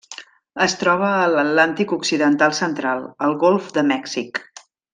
Es 0.65 0.73
troba 0.83 1.09
a 1.17 1.27
l'Atlàntic 1.33 1.93
occidental 1.97 2.57
central: 2.61 3.05
el 3.27 3.37
golf 3.45 3.69
de 3.77 3.85
Mèxic. 3.93 4.43